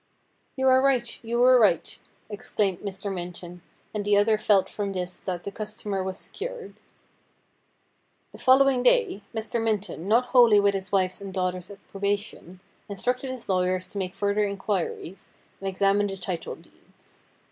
[0.57, 1.99] 'You are right, you are right!'
[2.37, 3.13] exclaimed Mr.
[3.13, 3.61] Minton,
[3.93, 6.73] and the other felt from this that the customer was secured.
[8.31, 9.61] THE BLOOD DRIPS 209 The following day, Mr.
[9.63, 14.43] Minton, not wholly with his wife's and daughter's approbation, instructed his lawyers to make further
[14.43, 17.19] inquiries, and examine the title deeds.